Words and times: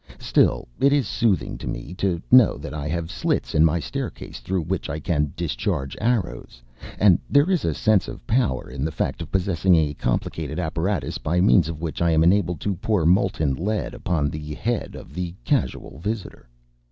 Still, 0.17 0.67
it 0.79 0.91
is 0.91 1.07
soothing 1.07 1.59
to 1.59 1.67
me 1.67 1.93
to 1.99 2.19
know 2.31 2.57
that 2.57 2.73
I 2.73 2.87
have 2.87 3.11
slits 3.11 3.53
in 3.53 3.63
my 3.63 3.79
staircase 3.79 4.39
through 4.39 4.63
which 4.63 4.89
I 4.89 4.99
can 4.99 5.31
discharge 5.35 5.95
arrows: 6.01 6.59
and 6.97 7.19
there 7.29 7.51
is 7.51 7.63
a 7.65 7.75
sense 7.75 8.07
of 8.07 8.25
power 8.25 8.67
in 8.67 8.83
the 8.83 8.91
fact 8.91 9.21
of 9.21 9.31
possessing 9.31 9.75
a 9.75 9.93
complicated 9.93 10.57
apparatus 10.57 11.19
by 11.19 11.39
means 11.39 11.69
of 11.69 11.83
which 11.83 12.01
I 12.01 12.09
am 12.09 12.23
enabled 12.23 12.61
to 12.61 12.73
pour 12.77 13.05
molten 13.05 13.53
lead 13.53 13.93
upon 13.93 14.31
the 14.31 14.55
head 14.55 14.95
of 14.95 15.13
the 15.13 15.35
casual 15.45 15.99
visitor. 15.99 16.49